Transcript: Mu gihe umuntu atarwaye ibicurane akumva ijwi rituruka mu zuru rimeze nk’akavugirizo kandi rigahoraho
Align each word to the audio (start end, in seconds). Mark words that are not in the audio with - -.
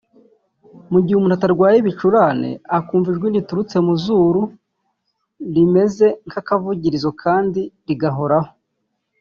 Mu 0.91 0.99
gihe 1.03 1.15
umuntu 1.17 1.35
atarwaye 1.37 1.77
ibicurane 1.79 2.49
akumva 2.77 3.07
ijwi 3.09 3.27
rituruka 3.35 3.77
mu 3.85 3.93
zuru 4.03 4.41
rimeze 5.55 6.07
nk’akavugirizo 6.27 7.09
kandi 7.23 7.61
rigahoraho 7.87 8.51